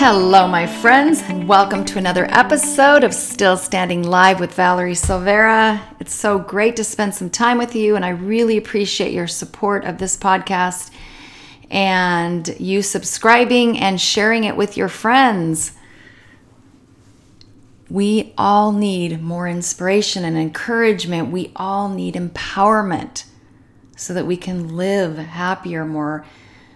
[0.00, 5.82] Hello, my friends, and welcome to another episode of Still Standing Live with Valerie Silveira.
[5.98, 9.84] It's so great to spend some time with you, and I really appreciate your support
[9.84, 10.92] of this podcast
[11.68, 15.72] and you subscribing and sharing it with your friends.
[17.90, 21.32] We all need more inspiration and encouragement.
[21.32, 23.24] We all need empowerment
[23.96, 26.24] so that we can live happier, more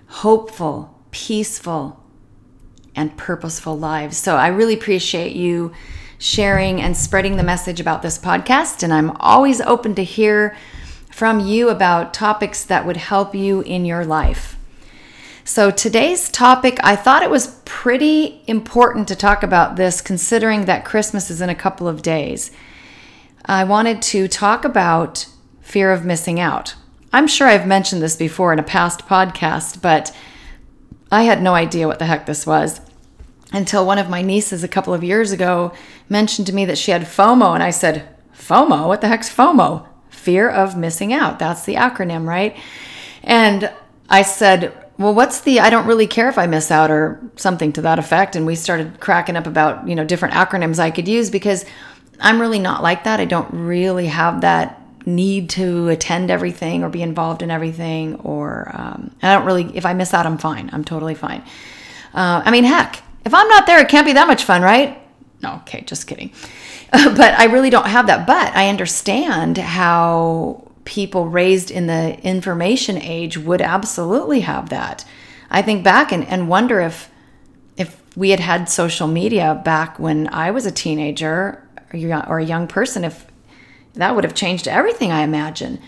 [0.08, 2.01] hopeful, peaceful,
[2.94, 4.16] and purposeful lives.
[4.16, 5.72] So I really appreciate you
[6.18, 8.82] sharing and spreading the message about this podcast.
[8.82, 10.56] And I'm always open to hear
[11.10, 14.56] from you about topics that would help you in your life.
[15.44, 20.84] So today's topic, I thought it was pretty important to talk about this considering that
[20.84, 22.52] Christmas is in a couple of days.
[23.44, 25.26] I wanted to talk about
[25.60, 26.76] fear of missing out.
[27.12, 30.16] I'm sure I've mentioned this before in a past podcast, but
[31.10, 32.80] I had no idea what the heck this was
[33.52, 35.72] until one of my nieces a couple of years ago
[36.08, 37.54] mentioned to me that she had FOMO.
[37.54, 38.88] And I said, FOMO?
[38.88, 39.86] What the heck's FOMO?
[40.10, 41.38] Fear of missing out.
[41.38, 42.56] That's the acronym, right?
[43.22, 43.70] And
[44.08, 47.72] I said, well, what's the I don't really care if I miss out or something
[47.74, 48.36] to that effect.
[48.36, 51.64] And we started cracking up about, you know, different acronyms I could use because
[52.20, 53.20] I'm really not like that.
[53.20, 58.70] I don't really have that need to attend everything or be involved in everything or
[58.74, 61.40] um, i don't really if i miss out i'm fine i'm totally fine
[62.14, 65.00] uh, i mean heck if i'm not there it can't be that much fun right
[65.42, 66.32] no okay just kidding
[66.92, 72.98] but i really don't have that but i understand how people raised in the information
[72.98, 75.04] age would absolutely have that
[75.50, 77.10] i think back and, and wonder if
[77.76, 82.66] if we had had social media back when i was a teenager or a young
[82.66, 83.26] person if
[83.94, 85.78] that would have changed everything, I imagine.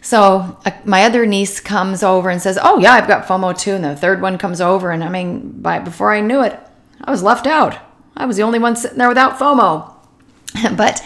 [0.00, 3.74] So uh, my other niece comes over and says, "Oh yeah, I've got FOMO too."
[3.74, 6.58] And the third one comes over, and I mean, by before I knew it,
[7.02, 7.78] I was left out.
[8.16, 9.92] I was the only one sitting there without FOMO.
[10.76, 11.04] but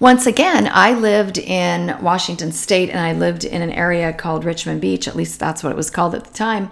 [0.00, 4.80] once again, I lived in Washington State, and I lived in an area called Richmond
[4.80, 5.06] Beach.
[5.06, 6.70] At least that's what it was called at the time.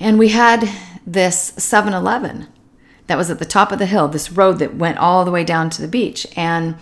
[0.00, 0.68] And we had
[1.06, 2.48] this 7-Eleven
[3.06, 5.44] that was at the top of the hill, this road that went all the way
[5.44, 6.76] down to the beach, and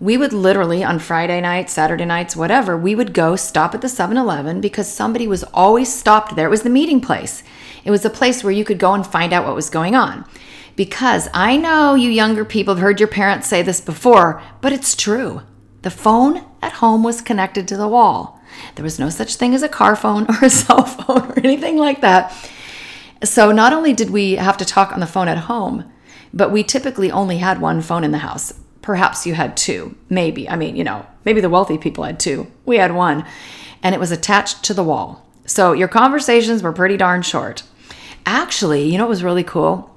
[0.00, 3.88] we would literally on Friday nights, Saturday nights, whatever, we would go stop at the
[3.88, 6.46] 7 Eleven because somebody was always stopped there.
[6.46, 7.42] It was the meeting place,
[7.84, 10.24] it was a place where you could go and find out what was going on.
[10.74, 14.96] Because I know you younger people have heard your parents say this before, but it's
[14.96, 15.42] true.
[15.82, 18.40] The phone at home was connected to the wall.
[18.74, 21.76] There was no such thing as a car phone or a cell phone or anything
[21.76, 22.34] like that.
[23.22, 25.90] So not only did we have to talk on the phone at home,
[26.32, 28.54] but we typically only had one phone in the house.
[28.90, 30.48] Perhaps you had two, maybe.
[30.48, 32.48] I mean, you know, maybe the wealthy people had two.
[32.64, 33.24] We had one,
[33.84, 35.24] and it was attached to the wall.
[35.46, 37.62] So your conversations were pretty darn short.
[38.26, 39.96] Actually, you know what was really cool?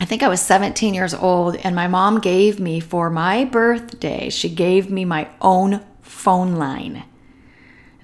[0.00, 4.30] I think I was 17 years old, and my mom gave me for my birthday,
[4.30, 7.02] she gave me my own phone line.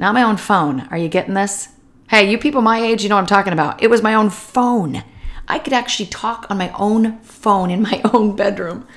[0.00, 0.88] Not my own phone.
[0.90, 1.68] Are you getting this?
[2.08, 3.80] Hey, you people my age, you know what I'm talking about.
[3.80, 5.04] It was my own phone.
[5.46, 8.88] I could actually talk on my own phone in my own bedroom.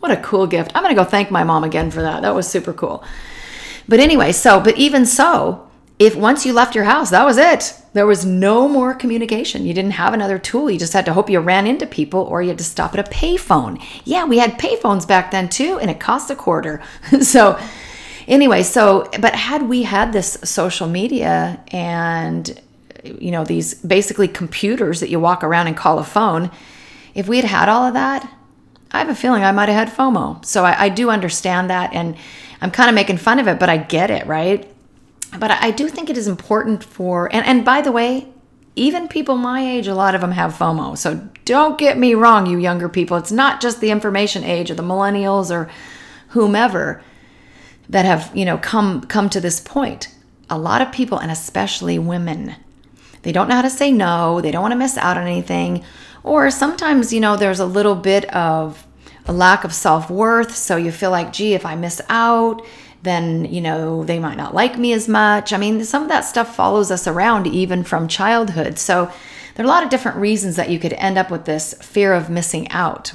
[0.00, 0.72] What a cool gift.
[0.74, 2.22] I'm going to go thank my mom again for that.
[2.22, 3.04] That was super cool.
[3.88, 5.66] But anyway, so, but even so,
[5.98, 7.74] if once you left your house, that was it.
[7.94, 9.64] There was no more communication.
[9.64, 10.70] You didn't have another tool.
[10.70, 13.08] You just had to hope you ran into people or you had to stop at
[13.08, 13.82] a payphone.
[14.04, 16.82] Yeah, we had payphones back then too, and it cost a quarter.
[17.22, 17.58] so,
[18.28, 22.60] anyway, so, but had we had this social media and,
[23.02, 26.50] you know, these basically computers that you walk around and call a phone,
[27.14, 28.30] if we had had all of that,
[28.90, 30.44] I have a feeling I might have had FOMO.
[30.44, 31.92] So I, I do understand that.
[31.92, 32.16] And
[32.60, 34.70] I'm kind of making fun of it, but I get it, right?
[35.38, 38.28] But I, do think it is important for, and, and by the way,
[38.76, 40.96] even people my age, a lot of them have FOMO.
[40.96, 43.16] So don't get me wrong, you younger people.
[43.16, 45.70] It's not just the information age or the millennials or
[46.28, 47.02] whomever
[47.88, 50.08] that have, you know, come come to this point.
[50.48, 52.54] A lot of people, and especially women,
[53.22, 54.40] they don't know how to say no.
[54.40, 55.84] They don't want to miss out on anything.
[56.26, 58.84] Or sometimes, you know, there's a little bit of
[59.26, 60.56] a lack of self worth.
[60.56, 62.62] So you feel like, gee, if I miss out,
[63.04, 65.52] then, you know, they might not like me as much.
[65.52, 68.76] I mean, some of that stuff follows us around even from childhood.
[68.76, 69.08] So
[69.54, 72.12] there are a lot of different reasons that you could end up with this fear
[72.12, 73.12] of missing out.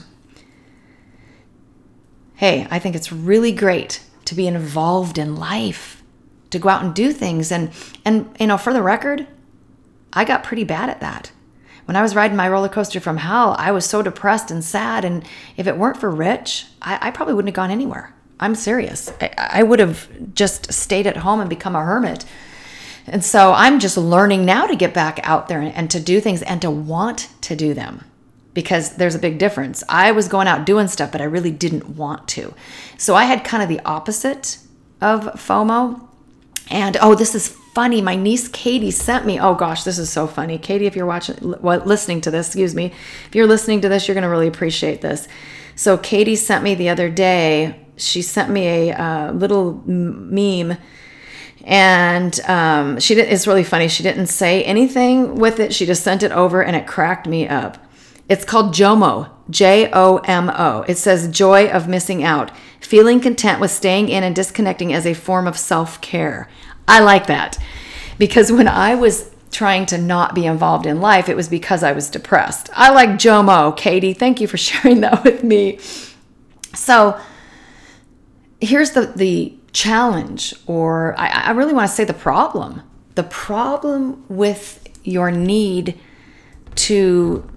[2.36, 6.02] Hey, I think it's really great to be involved in life,
[6.52, 7.52] to go out and do things.
[7.52, 7.72] And,
[8.06, 9.28] and, you know, for the record,
[10.14, 11.34] I got pretty bad at that.
[11.92, 15.04] When I was riding my roller coaster from hell, I was so depressed and sad.
[15.04, 15.26] And
[15.58, 18.16] if it weren't for Rich, I, I probably wouldn't have gone anywhere.
[18.40, 19.12] I'm serious.
[19.20, 22.24] I, I would have just stayed at home and become a hermit.
[23.08, 26.22] And so I'm just learning now to get back out there and, and to do
[26.22, 28.06] things and to want to do them.
[28.54, 29.84] because there's a big difference.
[29.88, 32.54] I was going out doing stuff, but I really didn't want to.
[32.98, 34.58] So I had kind of the opposite
[35.00, 36.08] of FOMO.
[36.70, 38.02] And oh, this is funny.
[38.02, 39.40] My niece Katie sent me.
[39.40, 40.58] Oh gosh, this is so funny.
[40.58, 42.94] Katie, if you're watching, listening to this, excuse me,
[43.28, 45.28] if you're listening to this, you're going to really appreciate this.
[45.76, 47.86] So Katie sent me the other day.
[47.96, 50.78] She sent me a uh, little meme,
[51.64, 53.32] and um, she did.
[53.32, 53.88] It's really funny.
[53.88, 55.74] She didn't say anything with it.
[55.74, 57.78] She just sent it over, and it cracked me up.
[58.28, 60.84] It's called JOMO, J O M O.
[60.88, 65.14] It says joy of missing out, feeling content with staying in and disconnecting as a
[65.14, 66.50] form of self care.
[66.88, 67.58] I like that
[68.18, 71.92] because when I was trying to not be involved in life, it was because I
[71.92, 72.70] was depressed.
[72.74, 74.14] I like JOMO, Katie.
[74.14, 75.80] Thank you for sharing that with me.
[76.74, 77.20] So
[78.60, 82.82] here's the, the challenge, or I, I really want to say the problem.
[83.16, 86.00] The problem with your need
[86.76, 87.50] to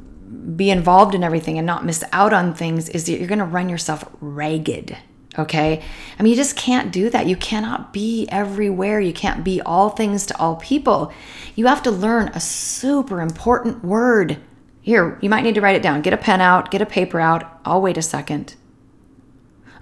[0.56, 3.44] be involved in everything and not miss out on things is that you're going to
[3.44, 4.96] run yourself ragged.
[5.38, 5.82] Okay.
[6.18, 7.26] I mean, you just can't do that.
[7.26, 9.00] You cannot be everywhere.
[9.00, 11.12] You can't be all things to all people.
[11.56, 14.38] You have to learn a super important word.
[14.80, 16.02] Here, you might need to write it down.
[16.02, 17.60] Get a pen out, get a paper out.
[17.64, 18.54] I'll wait a second.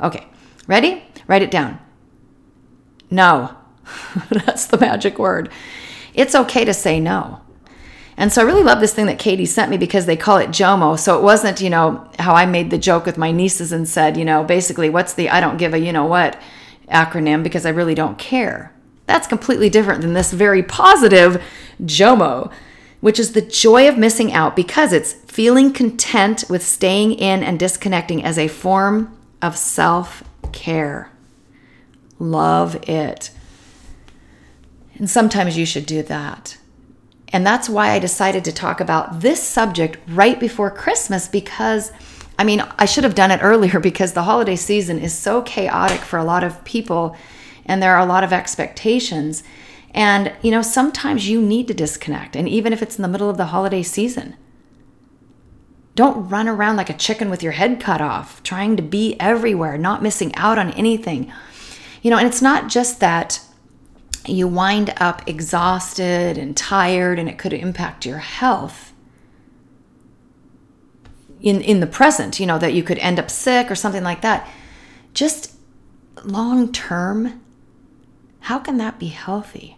[0.01, 0.27] Okay.
[0.67, 1.03] Ready?
[1.27, 1.79] Write it down.
[3.11, 3.57] No.
[4.31, 5.51] That's the magic word.
[6.15, 7.42] It's okay to say no.
[8.23, 10.51] And so I really love this thing that Katie sent me because they call it
[10.51, 10.97] JOMO.
[10.97, 14.17] So it wasn't, you know, how I made the joke with my nieces and said,
[14.17, 16.41] you know, basically, what's the I don't give a you know what
[16.89, 18.73] acronym because I really don't care.
[19.07, 21.43] That's completely different than this very positive
[21.83, 22.53] JOMO,
[23.01, 27.59] which is the joy of missing out because it's feeling content with staying in and
[27.59, 30.23] disconnecting as a form of self
[30.53, 31.11] care.
[32.21, 33.33] Love it.
[34.95, 36.59] And sometimes you should do that.
[37.33, 41.93] And that's why I decided to talk about this subject right before Christmas because
[42.39, 46.01] I mean, I should have done it earlier because the holiday season is so chaotic
[46.01, 47.17] for a lot of people
[47.65, 49.45] and there are a lot of expectations.
[49.95, 52.35] And, you know, sometimes you need to disconnect.
[52.35, 54.37] And even if it's in the middle of the holiday season,
[55.95, 59.77] don't run around like a chicken with your head cut off, trying to be everywhere,
[59.77, 61.31] not missing out on anything.
[62.01, 63.41] You know, and it's not just that
[64.27, 68.93] you wind up exhausted and tired and it could impact your health
[71.41, 74.21] in in the present you know that you could end up sick or something like
[74.23, 74.49] that.
[75.13, 75.55] Just
[76.25, 77.41] long term
[78.41, 79.77] how can that be healthy?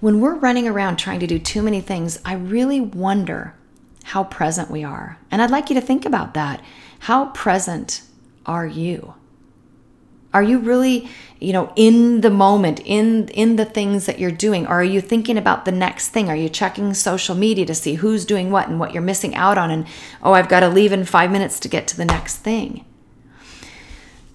[0.00, 3.54] When we're running around trying to do too many things i really wonder
[4.04, 5.18] how present we are.
[5.30, 6.62] And i'd like you to think about that.
[7.00, 8.02] How present
[8.44, 9.14] are you
[10.36, 11.08] are you really,
[11.40, 14.66] you know, in the moment, in in the things that you're doing?
[14.66, 16.28] Or are you thinking about the next thing?
[16.28, 19.56] Are you checking social media to see who's doing what and what you're missing out
[19.56, 19.86] on and
[20.22, 22.84] oh, I've got to leave in 5 minutes to get to the next thing?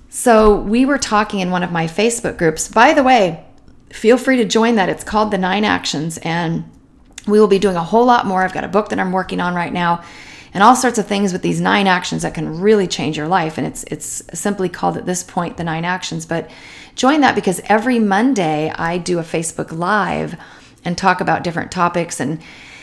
[0.10, 2.68] So, we were talking in one of my Facebook groups.
[2.68, 3.46] By the way,
[3.92, 4.90] feel free to join that.
[4.90, 6.64] It's called The 9 Actions and
[7.28, 8.42] we will be doing a whole lot more.
[8.42, 10.04] I've got a book that I'm working on right now
[10.54, 13.58] and all sorts of things with these nine actions that can really change your life.
[13.58, 16.26] And it's it's simply called at this point the nine actions.
[16.26, 16.50] But
[16.96, 20.36] join that because every Monday I do a Facebook Live
[20.84, 22.42] and talk about different topics and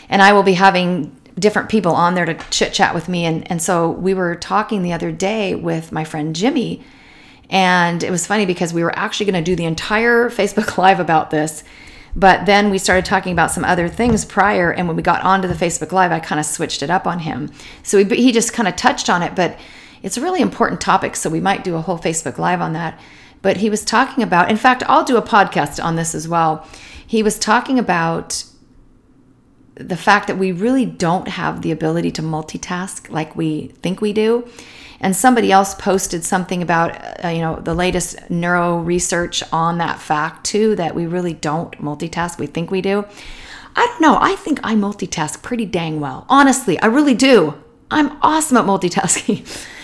[0.09, 3.27] and I will be having different people on there to chit chat with me.
[3.27, 6.83] And and so we were talking the other day with my friend Jimmy.
[7.51, 11.01] And it was funny because we were actually going to do the entire Facebook Live
[11.01, 11.65] about this.
[12.19, 14.73] But then we started talking about some other things prior.
[14.73, 17.21] And when we got onto the Facebook Live, I kind of switched it up on
[17.21, 17.53] him.
[17.85, 19.37] So he, he just kind of touched on it.
[19.37, 19.57] But
[20.03, 21.15] it's a really important topic.
[21.15, 22.99] So we might do a whole Facebook Live on that.
[23.41, 26.67] But he was talking about, in fact, I'll do a podcast on this as well.
[27.07, 28.43] He was talking about
[29.79, 34.13] the fact that we really don't have the ability to multitask like we think we
[34.13, 34.49] do.
[35.01, 40.01] And somebody else posted something about uh, you know the latest neuro research on that
[40.01, 43.05] fact too that we really don't multitask we think we do.
[43.77, 44.19] I don't know.
[44.21, 46.27] I think i multitask pretty dang well.
[46.29, 47.55] Honestly i really do.
[47.91, 49.47] I'm awesome at multitasking.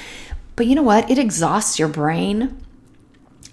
[0.57, 1.11] But you know what?
[1.11, 2.65] It exhausts your brain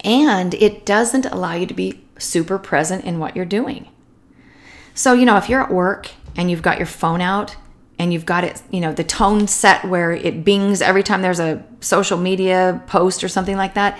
[0.04, 3.88] and it doesn't allow you to be super present in what you're doing.
[4.94, 7.56] So you know if you're at work and you've got your phone out
[7.98, 11.40] and you've got it, you know, the tone set where it bings every time there's
[11.40, 13.98] a social media post or something like that,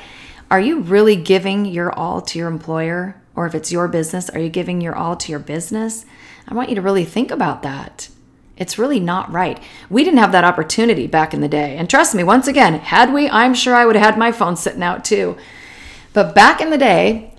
[0.50, 3.20] are you really giving your all to your employer?
[3.34, 6.04] Or if it's your business, are you giving your all to your business?
[6.46, 8.08] I want you to really think about that.
[8.56, 9.62] It's really not right.
[9.88, 11.76] We didn't have that opportunity back in the day.
[11.76, 14.56] And trust me, once again, had we, I'm sure I would have had my phone
[14.56, 15.36] sitting out too.
[16.12, 17.31] But back in the day,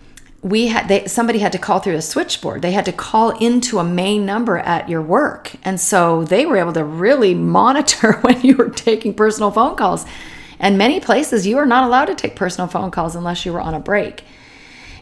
[0.43, 2.61] we had they somebody had to call through a switchboard.
[2.61, 5.53] They had to call into a main number at your work.
[5.63, 10.05] And so they were able to really monitor when you were taking personal phone calls.
[10.59, 13.61] And many places you are not allowed to take personal phone calls unless you were
[13.61, 14.23] on a break.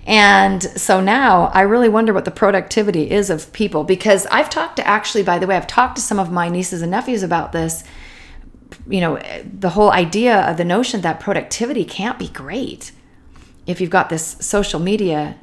[0.07, 4.77] And so now i really wonder what the productivity is of people because i've talked
[4.77, 7.51] to actually by the way i've talked to some of my nieces and nephews about
[7.51, 7.83] this.
[8.87, 12.91] You know the whole idea of the notion that productivity can't be great
[13.67, 15.37] if you've got this social media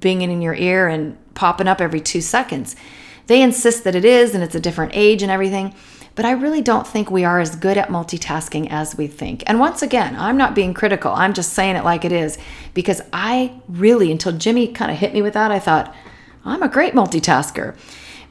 [0.00, 2.76] binging in your ear and popping up every two seconds.
[3.26, 5.74] They insist that it is and it's a different age and everything.
[6.16, 9.44] But I really don't think we are as good at multitasking as we think.
[9.46, 11.12] And once again, I'm not being critical.
[11.12, 12.36] I'm just saying it like it is
[12.74, 15.94] because I really, until Jimmy kind of hit me with that, I thought,
[16.44, 17.76] I'm a great multitasker.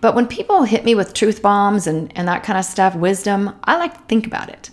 [0.02, 3.58] But when people hit me with truth bombs and, and that kind of stuff, wisdom,
[3.64, 4.70] I like to think about it.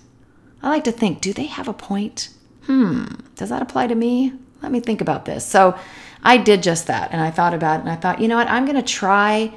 [0.63, 2.31] I like to think, do they have a point?
[2.67, 3.05] Hmm,
[3.35, 4.33] does that apply to me?
[4.63, 5.47] Let me think about this.
[5.47, 5.79] So
[6.23, 8.51] I did just that and I thought about it and I thought, you know what,
[8.51, 9.53] I'm going to try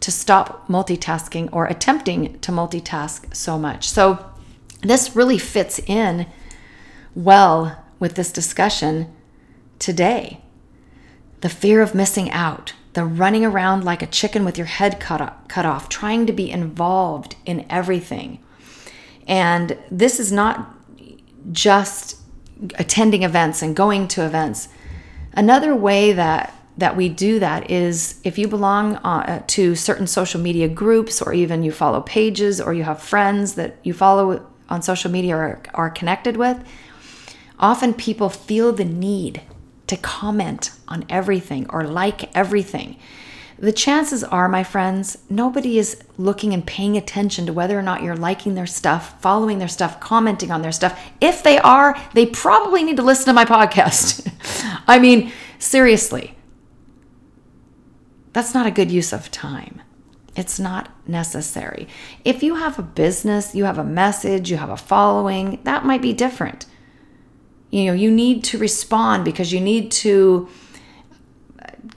[0.00, 3.88] to stop multitasking or attempting to multitask so much.
[3.88, 4.24] So
[4.82, 6.26] this really fits in
[7.14, 9.14] well with this discussion
[9.78, 10.40] today.
[11.42, 15.20] The fear of missing out, the running around like a chicken with your head cut
[15.20, 18.42] off, cut off, trying to be involved in everything.
[19.26, 20.74] And this is not
[21.52, 22.19] just
[22.76, 24.68] attending events and going to events.
[25.32, 30.40] Another way that that we do that is if you belong uh, to certain social
[30.40, 34.80] media groups or even you follow pages or you have friends that you follow on
[34.80, 36.56] social media or are connected with,
[37.58, 39.42] often people feel the need
[39.88, 42.96] to comment on everything or like everything
[43.60, 48.02] the chances are, my friends, nobody is looking and paying attention to whether or not
[48.02, 50.98] you're liking their stuff, following their stuff, commenting on their stuff.
[51.20, 54.26] If they are, they probably need to listen to my podcast.
[54.88, 56.34] I mean, seriously,
[58.32, 59.82] that's not a good use of time.
[60.34, 61.86] It's not necessary.
[62.24, 66.00] If you have a business, you have a message, you have a following, that might
[66.00, 66.64] be different.
[67.68, 70.48] You know, you need to respond because you need to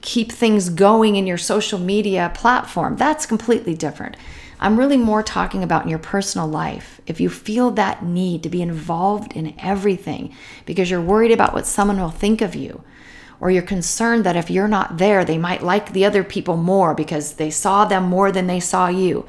[0.01, 2.95] keep things going in your social media platform.
[2.97, 4.17] That's completely different.
[4.59, 7.01] I'm really more talking about in your personal life.
[7.05, 10.33] If you feel that need to be involved in everything
[10.65, 12.83] because you're worried about what someone will think of you,
[13.41, 16.93] or you're concerned that if you're not there, they might like the other people more
[16.93, 19.27] because they saw them more than they saw you.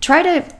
[0.00, 0.54] Try to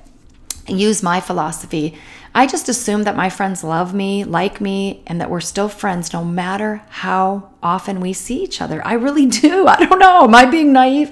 [0.66, 1.96] use my philosophy
[2.34, 6.12] I just assume that my friends love me, like me, and that we're still friends
[6.12, 8.87] no matter how often we see each other.
[8.87, 9.66] I really do.
[9.66, 10.25] I don't know.
[10.25, 11.10] Am I being naive?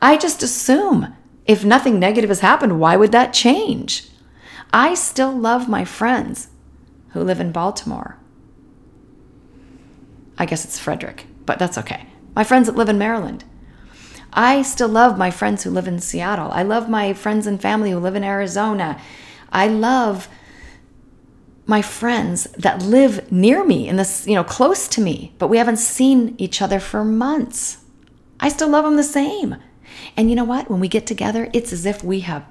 [0.00, 1.14] I just assume
[1.46, 4.08] if nothing negative has happened, why would that change?
[4.72, 6.48] I still love my friends
[7.10, 8.18] who live in Baltimore.
[10.38, 12.06] I guess it's Frederick, but that's okay.
[12.34, 13.44] My friends that live in Maryland.
[14.32, 16.50] I still love my friends who live in Seattle.
[16.50, 19.00] I love my friends and family who live in Arizona.
[19.50, 20.28] I love
[21.66, 25.58] my friends that live near me in this, you know, close to me, but we
[25.58, 27.78] haven't seen each other for months.
[28.38, 29.56] I still love them the same.
[30.16, 30.70] And you know what?
[30.70, 32.44] When we get together, it's as if we have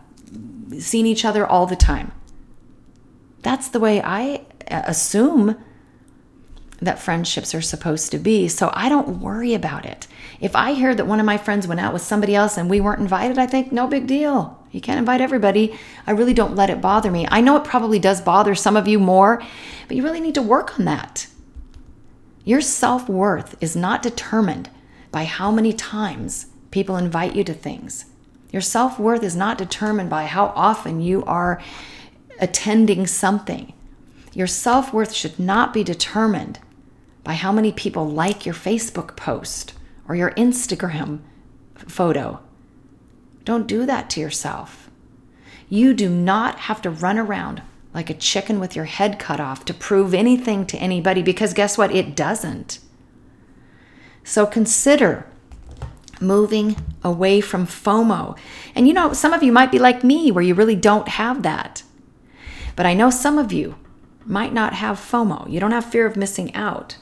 [0.80, 2.12] seen each other all the time.
[3.42, 5.56] That's the way I uh, assume
[6.82, 8.48] that friendships are supposed to be.
[8.48, 10.08] So I don't worry about it.
[10.42, 12.82] If I hear that one of my friends went out with somebody else and we
[12.82, 14.62] weren't invited, I think no big deal.
[14.76, 15.80] You can't invite everybody.
[16.06, 17.26] I really don't let it bother me.
[17.32, 19.42] I know it probably does bother some of you more,
[19.88, 21.28] but you really need to work on that.
[22.44, 24.70] Your self worth is not determined
[25.12, 28.08] by how many times people invite you to things.
[28.52, 31.62] Your self worth is not determined by how often you are
[32.42, 33.72] attending something.
[34.34, 36.60] Your self worth should not be determined
[37.24, 39.74] by how many people like your Facebook post
[40.06, 41.22] or your Instagram
[41.76, 42.42] photo.
[43.46, 44.90] Don't do that to yourself.
[45.70, 47.62] You do not have to run around
[47.94, 51.78] like a chicken with your head cut off to prove anything to anybody because guess
[51.78, 51.96] what?
[51.96, 52.80] It doesn't.
[54.24, 55.28] So consider
[56.20, 58.38] moving away from FOMO.
[58.74, 61.44] And you know, some of you might be like me where you really don't have
[61.44, 61.84] that.
[62.76, 63.76] But I know some of you
[64.26, 65.50] might not have FOMO.
[65.50, 66.98] You don't have fear of missing out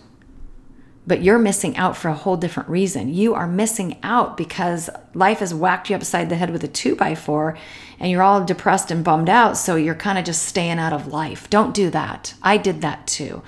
[1.05, 3.13] but you're missing out for a whole different reason.
[3.13, 6.95] You are missing out because life has whacked you upside the head with a two
[6.95, 7.57] by four
[7.99, 9.57] and you're all depressed and bummed out.
[9.57, 11.49] So you're kind of just staying out of life.
[11.49, 12.33] Don't do that.
[12.41, 13.43] I did that too.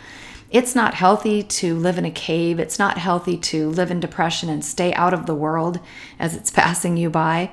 [0.52, 2.60] It's not healthy to live in a cave.
[2.60, 5.80] It's not healthy to live in depression and stay out of the world
[6.20, 7.52] as it's passing you by.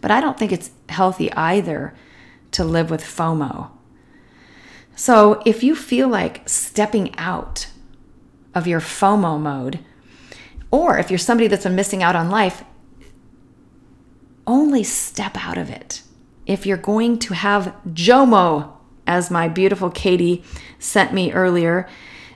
[0.00, 1.94] But I don't think it's healthy either
[2.52, 3.70] to live with FOMO.
[4.96, 7.68] So if you feel like stepping out,
[8.54, 9.80] of your FOMO mode,
[10.70, 12.64] Or if you're somebody that's been missing out on life,
[14.46, 16.02] only step out of it.
[16.46, 18.72] If you're going to have JOMO,
[19.06, 20.42] as my beautiful Katie
[20.78, 21.88] sent me earlier,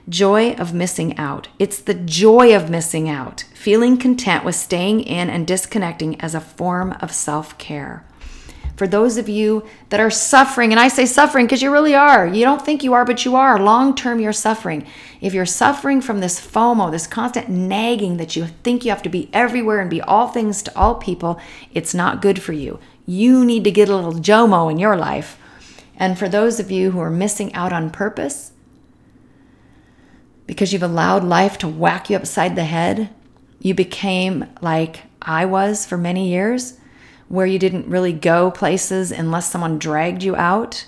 [0.07, 1.47] joy of missing out.
[1.59, 6.41] It's the joy of missing out, feeling content with staying in and disconnecting as a
[6.41, 8.05] form of self care.
[8.79, 12.25] For those of you that are suffering, and I say suffering because you really are,
[12.25, 13.59] you don't think you are, but you are.
[13.59, 14.87] Long term, you're suffering.
[15.19, 19.09] If you're suffering from this FOMO, this constant nagging that you think you have to
[19.09, 21.41] be everywhere and be all things to all people,
[21.73, 22.79] it's not good for you.
[23.05, 25.37] You need to get a little JOMO in your life.
[25.97, 28.53] And for those of you who are missing out on purpose,
[30.47, 33.09] because you've allowed life to whack you upside the head,
[33.59, 36.79] you became like I was for many years
[37.29, 40.85] where you didn't really go places unless someone dragged you out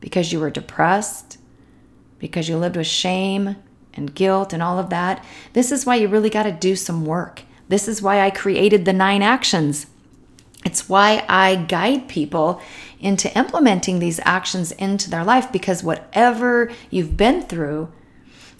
[0.00, 1.38] because you were depressed,
[2.18, 3.56] because you lived with shame
[3.94, 5.24] and guilt and all of that.
[5.52, 7.42] This is why you really got to do some work.
[7.68, 9.86] This is why I created the nine actions.
[10.64, 12.60] It's why I guide people
[12.98, 17.92] into implementing these actions into their life because whatever you've been through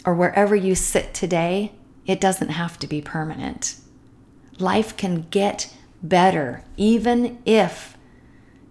[0.07, 1.73] or wherever you sit today,
[2.07, 3.77] it doesn't have to be permanent.
[4.59, 5.75] Life can get
[6.05, 7.97] better, even if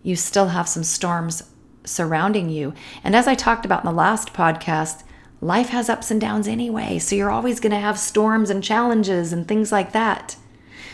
[0.04, 1.44] you still have some storms
[1.84, 2.74] surrounding you.
[3.04, 5.04] And as I talked about in the last podcast,
[5.42, 7.00] life has ups and downs anyway.
[7.00, 10.38] So you're always going to have storms and challenges and things like that.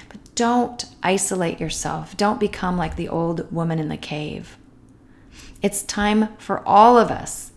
[0.07, 2.17] But don't isolate yourself.
[2.17, 4.57] Don't become like the old woman in the cave.
[5.61, 7.51] It's time for all of us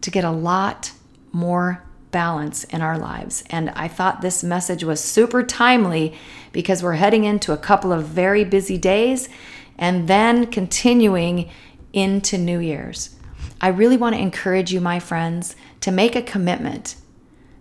[0.00, 0.92] to get a lot
[1.32, 1.82] more
[2.16, 3.44] balance in our lives.
[3.50, 6.14] And I thought this message was super timely
[6.50, 9.28] because we're heading into a couple of very busy days
[9.76, 11.50] and then continuing
[11.92, 13.14] into New Year's.
[13.60, 16.96] I really want to encourage you, my friends, to make a commitment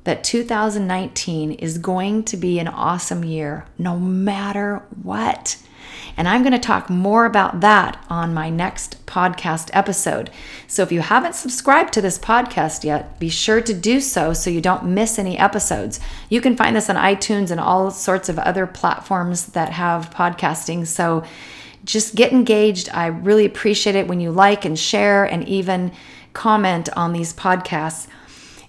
[0.05, 5.57] that 2019 is going to be an awesome year, no matter what.
[6.17, 10.29] And I'm going to talk more about that on my next podcast episode.
[10.67, 14.49] So if you haven't subscribed to this podcast yet, be sure to do so so
[14.49, 15.99] you don't miss any episodes.
[16.29, 20.87] You can find this on iTunes and all sorts of other platforms that have podcasting.
[20.87, 21.23] So
[21.83, 22.89] just get engaged.
[22.93, 25.91] I really appreciate it when you like and share and even
[26.33, 28.07] comment on these podcasts.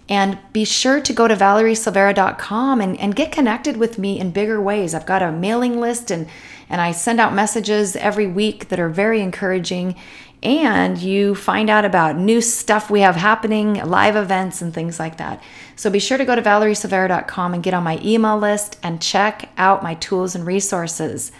[0.09, 4.61] And be sure to go to valeriesilveira.com and, and get connected with me in bigger
[4.61, 4.95] ways.
[4.95, 6.29] I've got a mailing list and
[6.69, 9.95] and I send out messages every week that are very encouraging.
[10.43, 15.17] And you find out about new stuff we have happening, live events, and things like
[15.17, 15.43] that.
[15.77, 19.51] So be sure to go to valeriesilveira.com and get on my email list and check
[19.57, 21.33] out my tools and resources.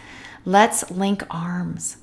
[0.45, 1.99] Let's link arms.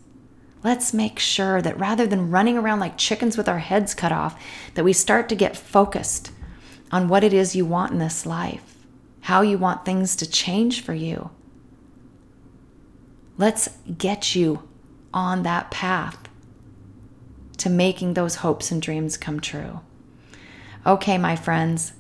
[0.64, 4.42] Let's make sure that rather than running around like chickens with our heads cut off,
[4.76, 6.32] that we start to get focused
[6.94, 8.76] on what it is you want in this life,
[9.22, 11.32] how you want things to change for you.
[13.36, 14.70] Let's get you
[15.12, 16.30] on that path
[17.58, 19.80] to making those hopes and dreams come true.
[20.86, 21.94] Okay, my friends,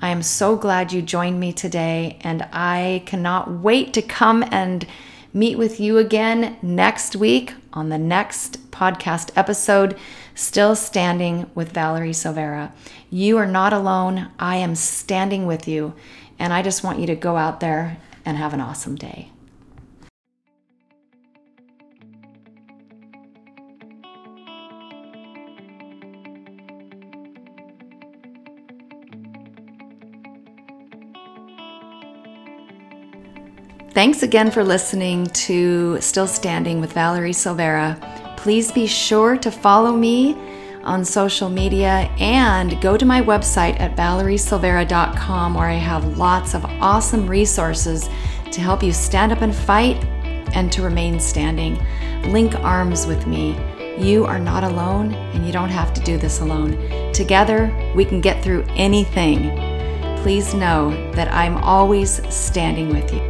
[0.00, 4.86] I am so glad you joined me today, and I cannot wait to come and
[5.32, 9.96] meet with you again next week on the next podcast episode,
[10.34, 12.72] Still Standing with Valerie Silveira.
[13.10, 14.30] You are not alone.
[14.38, 15.94] I am standing with you,
[16.38, 19.30] and I just want you to go out there and have an awesome day.
[33.92, 37.98] Thanks again for listening to Still Standing with Valerie Silveira.
[38.36, 40.36] Please be sure to follow me
[40.84, 46.64] on social media and go to my website at valeriesilveira.com where I have lots of
[46.64, 48.08] awesome resources
[48.52, 50.02] to help you stand up and fight
[50.54, 51.76] and to remain standing.
[52.30, 53.58] Link arms with me.
[53.98, 57.12] You are not alone and you don't have to do this alone.
[57.12, 59.50] Together, we can get through anything.
[60.22, 63.29] Please know that I'm always standing with you.